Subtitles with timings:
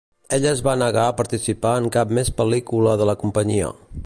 [0.37, 3.75] Ella es va negar a participar en cap més pel·lícula de la companyia.